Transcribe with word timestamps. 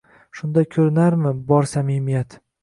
Shunda 0.37 0.63
ko’rinarmi, 0.75 1.35
bor 1.53 1.69
samimiyat? 1.75 2.41